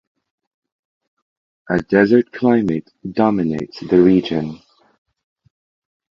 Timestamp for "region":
4.01-4.59